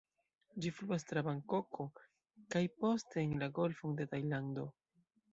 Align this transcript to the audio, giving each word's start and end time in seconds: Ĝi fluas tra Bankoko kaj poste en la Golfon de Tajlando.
Ĝi 0.65 0.69
fluas 0.75 1.03
tra 1.09 1.21
Bankoko 1.25 1.85
kaj 2.55 2.61
poste 2.85 3.21
en 3.25 3.35
la 3.43 3.49
Golfon 3.59 3.93
de 4.01 4.07
Tajlando. 4.15 4.65